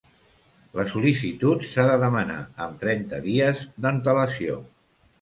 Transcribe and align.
La 0.79 0.85
sol·licitud 0.93 1.67
s'ha 1.75 1.87
de 1.93 1.99
demanar 2.05 2.41
amb 2.67 2.83
trenta 2.87 3.23
dies 3.31 3.65
d'antelació. 3.87 4.63